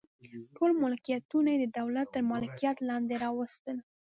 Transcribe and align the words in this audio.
ټول 0.55 0.71
ملکیتونه 0.83 1.49
یې 1.53 1.57
د 1.61 1.65
دولت 1.79 2.07
تر 2.13 2.21
مالکیت 2.31 2.77
لاندې 2.89 3.15
راوستل. 3.23 3.77